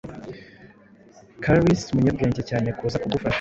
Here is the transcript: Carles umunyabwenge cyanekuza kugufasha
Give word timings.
Carles 1.43 1.81
umunyabwenge 1.91 2.41
cyanekuza 2.47 3.01
kugufasha 3.01 3.29